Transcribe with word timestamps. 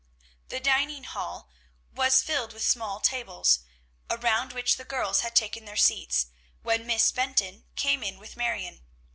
The 0.47 0.59
dining 0.59 1.03
hall 1.03 1.47
was 1.93 2.23
filled 2.23 2.53
with 2.53 2.63
small 2.67 3.01
tables, 3.01 3.59
around 4.09 4.51
which 4.51 4.77
the 4.77 4.83
girls 4.83 5.19
had 5.19 5.35
taken 5.35 5.65
their 5.65 5.75
seats, 5.77 6.25
when 6.63 6.87
Miss 6.87 7.11
Benton 7.11 7.65
came 7.75 8.01
in 8.01 8.17
with 8.17 8.35
Marion. 8.35 8.81